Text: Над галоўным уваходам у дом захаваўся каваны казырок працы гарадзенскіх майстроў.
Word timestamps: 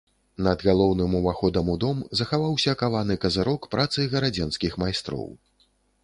Над 0.45 0.59
галоўным 0.67 1.11
уваходам 1.17 1.67
у 1.73 1.75
дом 1.83 1.99
захаваўся 2.21 2.73
каваны 2.79 3.17
казырок 3.25 3.67
працы 3.75 4.05
гарадзенскіх 4.15 4.73
майстроў. 4.85 5.29